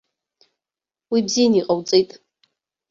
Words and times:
Уи 1.11 1.19
бзианы 1.25 1.57
иҟауҵеит. 1.59 2.11